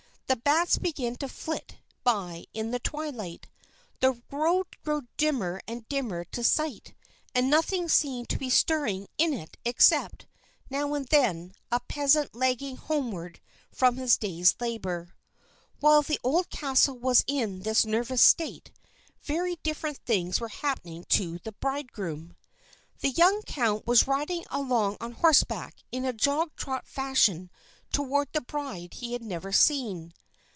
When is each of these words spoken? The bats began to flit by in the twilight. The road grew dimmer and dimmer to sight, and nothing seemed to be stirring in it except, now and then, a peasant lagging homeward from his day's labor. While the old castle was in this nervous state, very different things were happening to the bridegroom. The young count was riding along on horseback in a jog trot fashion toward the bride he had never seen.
The 0.27 0.37
bats 0.37 0.77
began 0.77 1.17
to 1.17 1.27
flit 1.27 1.75
by 2.05 2.45
in 2.53 2.71
the 2.71 2.79
twilight. 2.79 3.49
The 3.99 4.21
road 4.31 4.67
grew 4.81 5.01
dimmer 5.17 5.59
and 5.67 5.85
dimmer 5.89 6.23
to 6.23 6.41
sight, 6.41 6.93
and 7.35 7.49
nothing 7.49 7.89
seemed 7.89 8.29
to 8.29 8.37
be 8.37 8.49
stirring 8.49 9.09
in 9.17 9.33
it 9.33 9.57
except, 9.65 10.27
now 10.69 10.93
and 10.93 11.05
then, 11.09 11.53
a 11.69 11.81
peasant 11.81 12.33
lagging 12.33 12.77
homeward 12.77 13.41
from 13.73 13.97
his 13.97 14.15
day's 14.17 14.55
labor. 14.61 15.17
While 15.81 16.01
the 16.01 16.17
old 16.23 16.49
castle 16.49 16.97
was 16.97 17.25
in 17.27 17.63
this 17.63 17.85
nervous 17.85 18.21
state, 18.21 18.71
very 19.23 19.57
different 19.63 19.97
things 20.05 20.39
were 20.39 20.47
happening 20.47 21.03
to 21.09 21.39
the 21.39 21.51
bridegroom. 21.51 22.37
The 23.01 23.09
young 23.09 23.41
count 23.41 23.85
was 23.85 24.07
riding 24.07 24.45
along 24.49 24.95
on 25.01 25.11
horseback 25.11 25.83
in 25.91 26.05
a 26.05 26.13
jog 26.13 26.55
trot 26.55 26.87
fashion 26.87 27.49
toward 27.91 28.31
the 28.31 28.39
bride 28.39 28.93
he 28.93 29.11
had 29.11 29.23
never 29.23 29.51
seen. 29.51 30.13